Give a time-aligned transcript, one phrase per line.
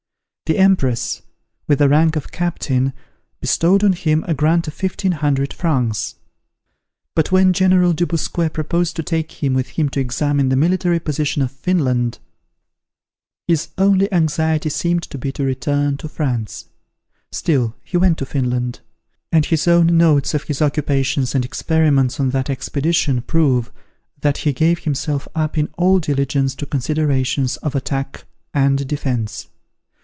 [0.53, 1.21] The Empress,
[1.69, 2.91] with the rank of captain,
[3.39, 6.15] bestowed on him a grant of fifteen hundred francs;
[7.15, 11.41] but when General Dubosquet proposed to take him with him to examine the military position
[11.41, 12.19] of Finland,
[13.47, 16.65] his only anxiety seemed to be to return to France:
[17.31, 18.81] still he went to Finland;
[19.31, 23.71] and his own notes of his occupations and experiments on that expedition prove,
[24.19, 29.47] that he gave himself up in all diligence to considerations of attack and defence.